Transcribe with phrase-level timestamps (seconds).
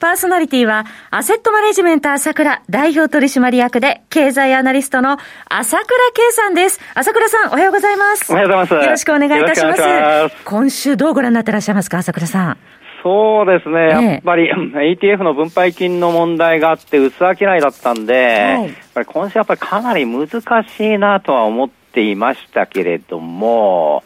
[0.00, 5.16] パーソナリティは、アセットマネジメント朝倉代表取締役で、経済アナリストの
[5.48, 6.80] 朝倉圭さんです。
[6.94, 8.30] 朝倉さん、おはようございます。
[8.30, 8.74] おはようございます。
[8.74, 9.80] よろしくお願いいたします。
[9.80, 12.56] ます今週どうご覧になってらっしゃいますか、朝倉さん？
[13.02, 20.40] そうですね、やっぱり ETF の分配金の問題があって、薄商いだったんで、はい、今週やっぱりかなり難し
[20.80, 24.02] いなとは思っていましたけれども、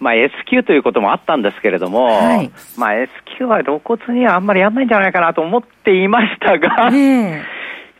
[0.00, 7.42] まあ、S q ということもあったんですけれども、はい、まあ、S q は露骨にはあんまりやんないんじゃないかなと思っていましたが、え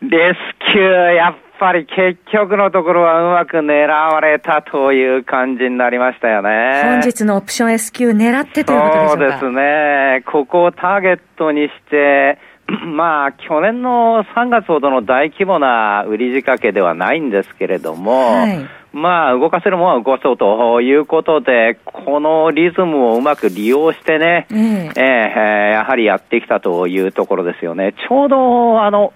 [0.03, 0.39] ー、S
[0.73, 6.83] q やっぱり結局のところはうまく狙われたという感じになりましたよね。
[6.85, 9.11] 本日のオプション S q 狙ってということでしょうか？
[9.11, 10.25] そうですね。
[10.27, 12.39] ここをターゲットにして、
[12.87, 27.95] まあ、去年の3月ほどの大規模な売り仕掛けではないんですけれども、はいまあ、動かせるものは動かそうということで、このリズムをうまく利用してね、うん、えー、やはりやってきたというところですよね。
[28.09, 29.13] ちょうど、あの、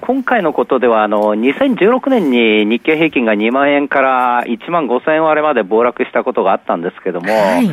[0.00, 7.68] 今回のことでは、あの、2016年に日経平均が2万円から1万5千円割れまで暴落したことがあったんですけども、はい、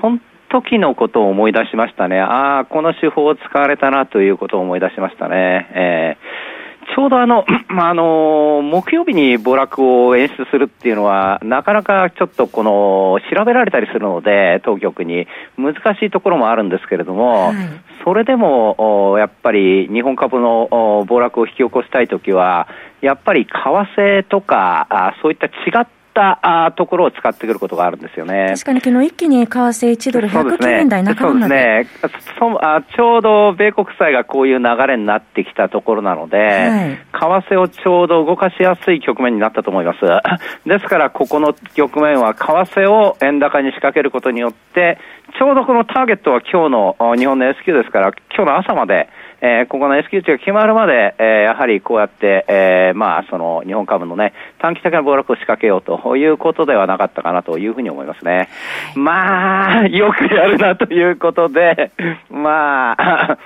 [0.00, 0.18] その
[0.48, 2.18] 時のことを思い出しましたね。
[2.18, 5.68] ああ、この手法を使われたなということを思い出しましたね。
[5.74, 15.26] えーちょうどあの、 まあ、あの、木曜日に暴落を演出するっていうのは、なかなかちょっとこの、調べられたりするので、当局に、
[15.56, 17.56] 難しいところもあるんですけれども、はい、
[18.04, 22.68] それでも、やっぱり日本株の暴落を引き起こしたいときは、
[23.00, 23.50] やっぱり為
[23.96, 25.86] 替とか、そういった違ったっ
[26.20, 28.52] たところを使ってくることがあるんですよね。
[28.54, 31.86] 確かに昨日一気に為替1ドル109円台半ばまで。
[32.00, 32.34] そうですね。
[32.38, 36.98] そあちょうど米国債がこういう流れになってきたところなので、はい、
[37.46, 40.00] 為替をちょうど動かしやすい局面になったと思います。
[40.68, 44.98] ですから、ここの局面は為替を円高に仕掛けることによって、
[45.38, 49.08] ちょうどこのターゲットは今日の日本の S q ですから、今日の朝まで、
[49.42, 58.48] えー、ここの S q 値が決まるまで、えー、やはりこうやって、えー、まあ、その日本株のね、短期的な暴落を仕掛けようということではなかったかなというふうに思いますね。
[58.94, 61.90] まあ、よくやるなということで、
[62.28, 63.38] まあ、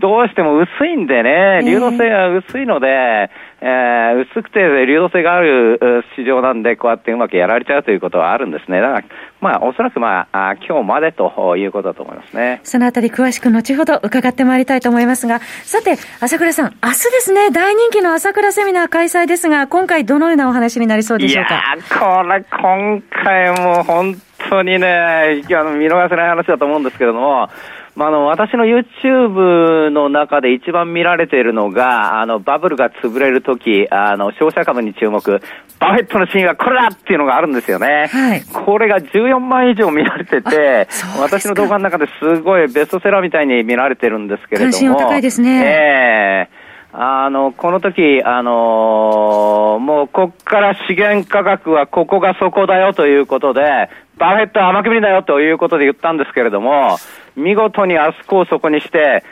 [0.00, 8.80] どうしても薄いんでね、流動性が薄いので、えー、薄くて流動性がある市場なんで、こうやってうまくやられちゃうということはあるんですね。
[8.80, 9.04] だから、
[9.40, 12.60] まあ、おそらくまあ、今日までということだと思いますね。
[12.62, 21.54] そのあたり詳しく後ほど伺ってまいりたいと思いますが、さて、朝倉さん、明日ですね、大人気の朝倉セミナー開催ですが、今回どのようなお話になりそうでしょうか？
[21.54, 24.14] いやこれ、今回も本
[24.48, 27.48] 当にね、あの見逃せない話だと思うんですけれども、
[27.94, 35.40] まあ、あの、私の YouTube の中で一番見られているのが、あの、バブルが潰れるとき、あの、商社株に注目、
[35.78, 38.06] バフェットの真意はこれだっていうのがあるんですよね。
[38.10, 38.42] はい。
[38.42, 40.88] これが14万以上見られてて、
[41.20, 44.72] 私の動画の中ですごいベストセラーみたいに見られてるんですけれども。
[44.72, 45.62] 関心高いですね。
[45.64, 56.98] ええーあの、この時、あのー、もうこっから資源価格はここが底だよということで、バフェットは甘く見たよということで言ったんですけれども、
[57.34, 59.24] 見事にあそこを底にして、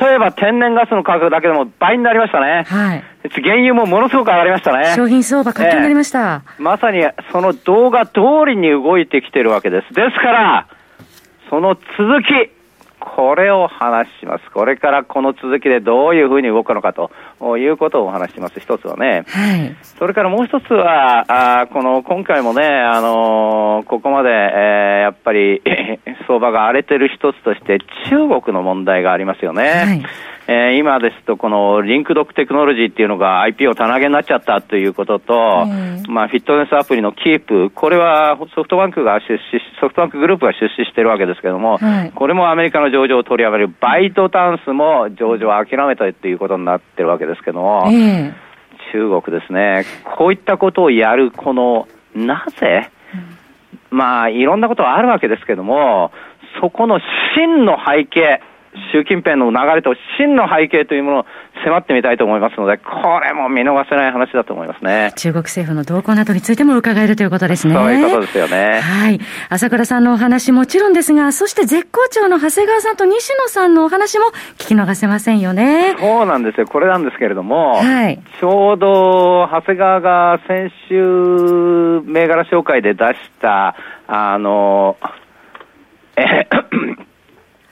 [0.00, 2.64] 例えば天然ガスの価格だけでも倍になりましたね。
[2.66, 3.04] はい。
[3.42, 4.94] 原油もものすごく上がりましたね。
[4.96, 9.94] 商品相場活気になりました、えー、まさにその動画通りに動いてきてるわけです。
[9.94, 10.66] ですから、
[11.50, 12.57] その続き、
[13.00, 14.50] これを話します。
[14.52, 17.10] これからこの続きでどういうふうに動くのかと
[17.58, 18.60] いうことをお話します。
[18.60, 19.24] 一つはね。
[19.28, 19.76] はい。
[19.82, 25.62] それからもう一つは、あこの今回もね、あのー、ここまで、えー、やっぱり
[26.26, 27.78] 相場が荒れてる一つとして
[28.10, 29.62] 中国の問題がありますよね。
[29.62, 30.02] はい
[30.50, 35.66] えー、今ですと、このリンクドクテクノロジーっていうのが IP を棚上げになっちゃったということと、
[36.08, 47.84] まあ、フィットネスアプリのキープ、これはソフトバンクが出資、ソフトバンクグループが出資してるわけですけども、はい、これもアメリカの上場を取りやめる、バイトダンスも上場を諦めたということになってるわけですけども、
[48.92, 49.84] 中国ですね、
[50.16, 52.90] こういったことをやる、この、なぜ、
[53.90, 56.10] まあ、いろんなことはあるわけですけども、
[56.62, 57.00] そこの
[57.36, 58.40] 真の背景、
[58.92, 61.24] 習近平の流れと真の背景というものを
[61.64, 65.12] 迫ってみたいと思いますので、これも見逃せない話だと思いますね。
[65.16, 67.74] 中国政府の動向などについても伺えるということですね。
[67.74, 68.80] そういうことですよね。
[68.80, 69.20] はい。
[69.48, 74.26] 朝倉さんのお話もちろんですが、そして絶好調の長谷川さんと西野さんのお話も
[74.58, 75.96] 聞き逃せませんよね。
[75.98, 76.66] そうなんですよ。
[76.66, 83.74] これなんですけれども、はい、ちょうど長谷川が先週銘柄紹介で出した、
[84.06, 84.96] あの、
[86.16, 86.46] え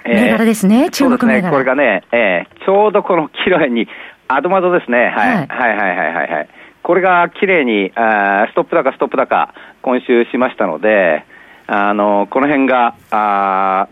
[0.08, 1.50] 銘柄ですね、中国銘柄。
[1.50, 3.88] ね、これがね、えー、ちょうどこの綺麗に、
[4.28, 6.48] アドマドですね、はい、はい、はいはいはいはいはい。
[6.82, 11.24] これが綺麗にあストップ高、ストップ高、今週しましたので、
[11.66, 13.88] あのこの辺があ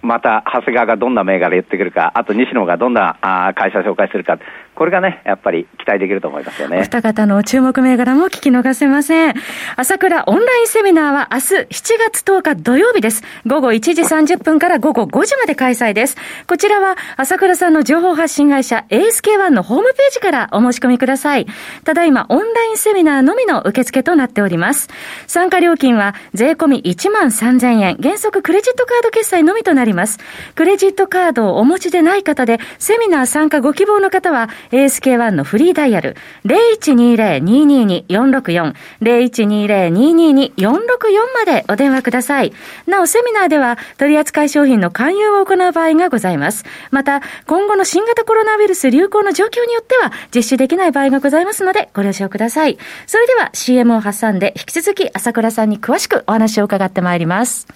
[0.00, 4.38] また長谷川がどんな銘柄言ってくるか、あと西野がどんなあ会社紹介するか、
[4.82, 6.78] これがね、やっぱり期待できると思いますよね。
[6.78, 9.34] お二方の注目銘柄も聞き逃せません。
[9.76, 11.66] 朝倉オンラインセミナーは明日7
[12.10, 13.22] 月10日土曜日です。
[13.46, 16.16] 午後1時30分から午後5時まで開催です。
[16.48, 21.46] こちらは朝倉さんの情報発信会社 ASK1 のホームページからお申し込みください。
[21.84, 24.88] ただいまオンラインセミナーのみの受付となっております。
[25.28, 30.18] 参加料金は税込み1万3000円、原則クレジットカード決済のみとなります。
[30.56, 36.16] クレジットカードをお持ちでない方で、セミナー参加ご希望の方は ASK1 のフリーダイヤル
[36.46, 42.52] 0120-222-464 0120-222-464までお電話ください。
[42.86, 46.64] なお、セミナーでは取扱い商品の勧誘を行う場合がございます。
[46.90, 52.78] また、今後の新型コロナウイルス流行の状況によっては実施できない場合がございますのでご了承ください。
[53.06, 57.66] それでは CM を挟んで引き続き朝倉さんに詳しくお話を伺ってまいります。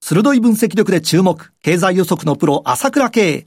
[0.00, 3.46] 鋭い分析力で注目、経済予測のプロ、朝倉慶。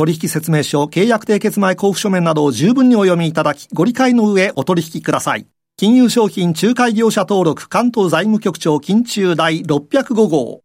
[0.00, 5.44] 取引説明書、契約締結前交付書面などを十分にお読みいただき、ご理解の上お取引ください。
[5.76, 10.62] 金融商品仲介業者登録関東財務局長金中第605号。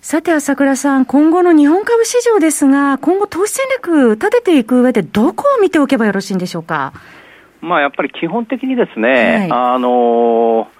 [0.00, 6.92] さて、朝倉さん、今後の日本株市場ですが、今後投資戦略立てていく上で、どこを見ておけばよろしいんでしょうか？
[7.60, 10.79] まあ、やっぱり基本的にですね、はい、あのー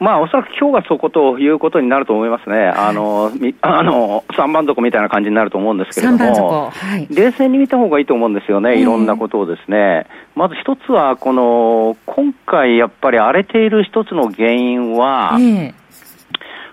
[0.00, 10.06] まあ、おそらく今日がそこということになると思いますね、はい、あの あの3番底みたいな感じになると思うんですけれども、はい、冷静に見た方がいいと思うんですよね、いろんなことをですね、
[10.36, 15.36] まず一つは、この今回、やっぱり荒れている一つの原因は、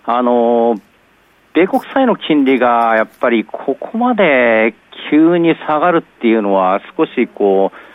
[0.07, 0.75] あの
[1.54, 4.75] 米国債の金利がやっぱりここまで
[5.10, 7.94] 急に下がるっていうのは、少しこう、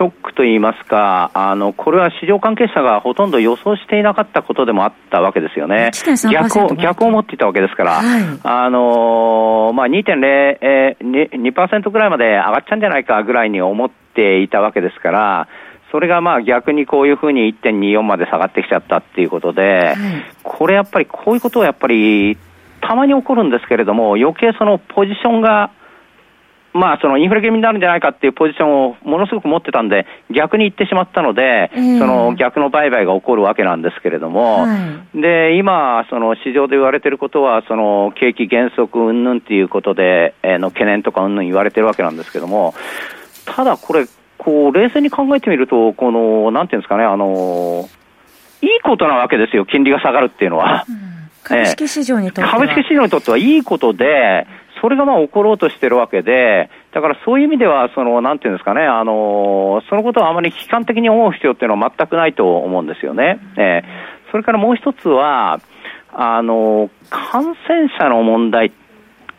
[0.00, 5.90] ショックといいますか、あのこれは市場関係者がほとんど予想していなかったことでもあったわけですよね。
[6.32, 10.24] 逆を逆を持っていたわけですから、はい、あのまあ、2.0、
[10.62, 15.48] えー、2%ぐらいまで上がっちゃうんじゃないかぐらいに思っていたわけですから、
[15.92, 19.96] それがまあ逆にこういうふうに1.24まで下がってきちゃったっていうことで、はい、
[20.42, 22.38] これやっぱりこういうことはやっぱり
[22.80, 25.72] たまに起こるんですけれども、余計そのポジションが
[26.72, 34.68] まあ、そのインフレ気味になるんじゃないかっていうポジションをものすごく持ってたんで、逆に言ってしまったので、その逆の売買が起こるわけなんですけれども、は
[35.14, 42.74] い、で、今、その市場で言われていることは、その景気減速云々っていうことで、えー、の懸念とか云々言われてるわけなんですけども、
[43.46, 44.06] ただこれ、
[44.38, 47.88] こう、冷静に考えてみると、この、なんていうんですかね、あの、
[48.62, 50.84] いいことなわけですよ、金利が下がるっていうのは。
[50.88, 50.96] うん、
[51.42, 54.46] 株式市場にとっては、株式市場にとってはいいことで、
[54.80, 63.38] それがまあ起ころうとしてるわけで、だからそういう意味では、その、なんていうんですかね、あの、そのことをあまり悲観的に思う必要っていうのは全くないと思うんですよね。
[63.56, 65.60] えー、それからもう一つは、
[66.12, 68.72] あの、感染者の問題っ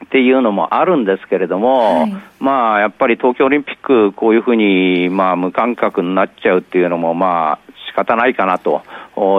[0.09, 8.83] ていうのもあるんですけれども、はい、まあ、やっぱり東京オリンピック、こういうふうに、まあ、無観客になっちゃうっていうのも、まあ、仕方ないかなと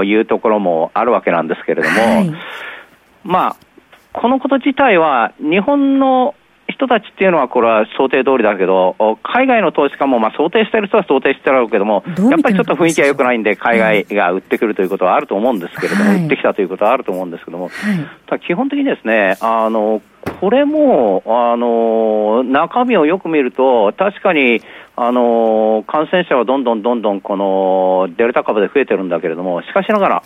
[0.05, 2.33] いうところもあるわけなんですけれども、はい、
[3.25, 3.57] まあ、
[4.13, 6.35] このこと自体は、日本の
[6.69, 20.03] 人たちっていうのは、これは想定通りだけど、海外の投資家もまあ想定してる人は想定してるけども、やっぱりちょっと雰囲気が良くないんで、海外が売ってくるということはあると思うんですけれども、はい、売ってきたということはあると思うんですけども、はい、基本的にですね、あの、
[20.41, 24.61] これも、あの、中身をよく見ると、確かに、
[24.95, 30.23] あの、感染者はどんどんどんどんこのデルタ株で増えてるんだけれども、しかしながら、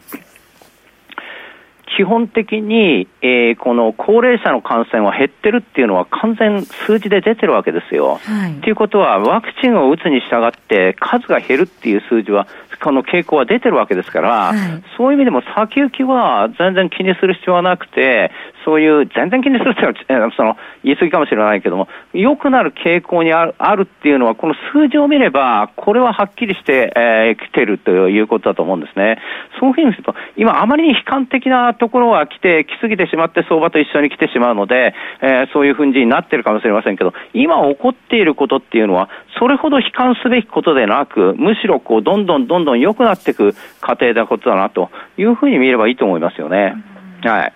[1.97, 8.21] 基本的に、えー、この高齢者の感染は減ってるっていうのは完全数字で出てるわけですよ。
[8.23, 12.47] はい、ということは、ワクチンを打つに従って数が減るっていう数字は
[12.83, 18.31] この傾向は出てるわけですから、はい、そういう意味でも先行きは全然気にする必要はなくて、
[18.67, 29.19] そういう全然気にするっていうのはその言い過ぎかもしれないけども、良くなる傾向にあるあるっていうのは、この数字を見れば、これははっきりして、えー、来てるということだと思うんですね。
[29.61, 39.09] そういうふうにすると、今あまりに悲観的なところは来て、来すぎてしまって相場と一緒に来てしまうので、えー、そういうふうになってるかもしれませんけど、今起こっていることっていうのは、
[39.39, 46.75] それほど悲観すべきことでなく、むしろこう、どんどんどんどん良くなっていく過程なことだなというふうに見ればいいと思いますよね。
[47.23, 47.53] はい。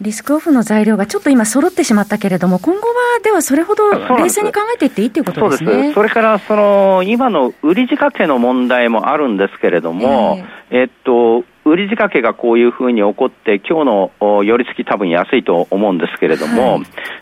[0.00, 5.72] リスクオフの材料がちょっと今揃ってしまったけれども、今後はではそれほど冷静に考えていっていいということですね。
[5.72, 5.94] そうです。
[5.94, 10.38] それから、その、今の売り仕掛けの問題もあるんですけれども、
[10.70, 16.78] えー、えっと、売り仕掛けがこういうふうに起こって、今日の寄り付き多分安いと思うんですけれども、は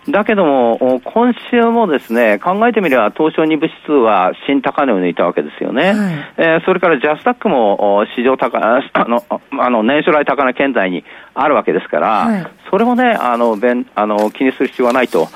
[0.06, 5.92] い、だけども、今週もですね、考えてみれば東証2部指数は新高値を抜いたわけですよね。
[5.92, 5.96] はい、
[6.36, 9.24] えー、それからジャスタックも市場高、あの、
[9.58, 11.04] あの年初来高値圏内に
[11.34, 15.28] あるわけですから、はい、それもね、あの、べんあの気にする必要はないと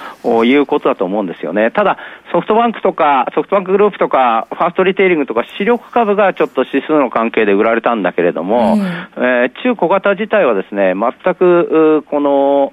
[0.45, 1.71] いうことだと思うんですよね。
[1.71, 1.99] ただ、
[2.33, 12.73] ソフトバンクとか、ソフトバンクグループとか、ファーストリテイリングとか、主力株がちょっと指数の関係で売られたんだけれども、うんえー、中小型自体はですね、全く、この、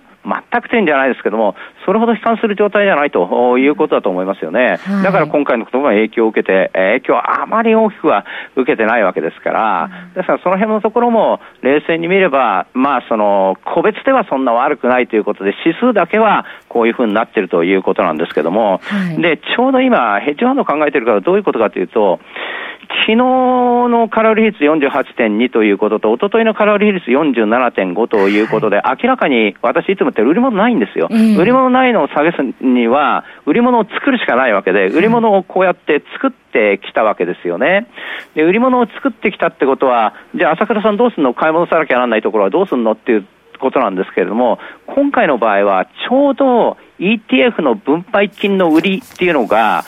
[0.52, 1.56] 全く点じゃないですけども、
[1.86, 4.78] それほど悲観する状態じゃないということだと思いますよね。
[4.78, 22.20] はい、だから今回のことも影響を受けて、影響はあまり大きくは受けてないわけですから、ですからその辺のところも冷静に見れば、まあその、個別ではそんな悪くないということで、指数だけはこういうふうになっているということなんですけども、はい、で、ちょうど今、ヘッジファンド考えているからどういうことかというと、
[23.10, 23.26] 昨日
[23.90, 31.10] のカロリー比率48.2ということと、一昨日のカロリー比率47.5ということで、はい、明らかに私いつも言って売り物ないんですよ。
[31.10, 37.88] 売り物ないのを下げすには、売り物を作るしかないわけで、売り物をこうやって作ってきたわけですよね。
[38.36, 41.34] で、売り物を作ってきたってことは、じゃあ朝倉さんどうすんの？
[41.34, 42.92] 買い物さなきゃならないところはどうすんの？
[42.92, 43.26] っていう
[43.60, 49.86] ことなんですけれども、今回の場合はちょうど ETF の分配金の売りっていうのが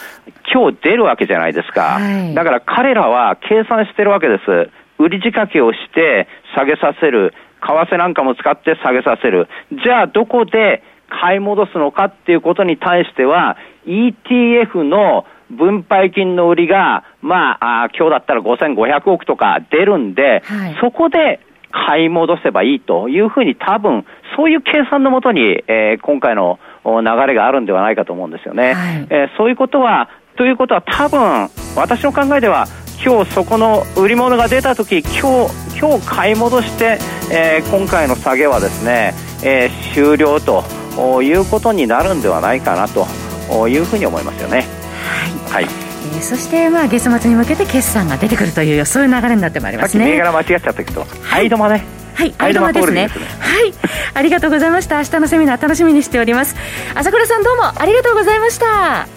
[0.54, 2.00] 今日出るわけじゃないですか。
[2.00, 4.70] はい、だから彼らは計算してるわけです。
[5.00, 7.34] 売り仕掛けをして下げさせる。
[7.64, 9.48] 為替なんかも使って下げさせる。
[9.84, 28.74] じゃあどこで買い戻すのかっていうことに対しては ETF の分配金の売りが、まあ、あ今日だったら5500億とか出るんで、はい、そこで買い戻せばいいというふうに多分、そういう計算のもとに、えー、今回の流れがあるんではないかと思うんですよね。
[28.74, 32.66] はい、えー、そういうことは、ということは多分、私の考えでは、
[33.04, 37.00] 今日そこの売り物が出た時今日今日買い戻して、
[37.32, 39.14] えー、今回の下げはですね、
[39.44, 40.64] えー、終了と
[41.24, 43.08] いうことになるんではないかなと
[43.68, 44.68] いうふうに思いますよね。
[45.50, 53.08] はい、はいえー、そしてまあ月末に向けて決算が出てくるというそういう流れになってまいりますね銘柄間違っちゃったけど、はい、間ねはい、間間ですね。
[53.40, 53.74] はい、
[54.14, 54.98] ありがとうございました。
[54.98, 56.56] 明日のセミナー楽しみにしております。
[56.94, 59.08] 朝倉さんどうもありがとうございました。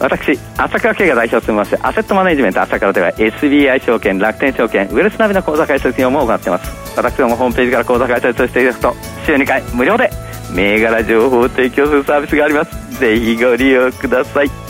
[0.00, 6.96] 私、朝倉慶が代表を務めますアセットマネジメント朝倉では SBI 証券、楽天証券、ウェルスナビの口座開設業務を行っています。
[6.96, 8.96] 私どもホームページから口座開設をしていただくと
[9.26, 10.10] 週2回無料で
[10.54, 12.98] 銘柄情報を提供するサービスがあります。
[12.98, 14.69] ぜひご利用ください。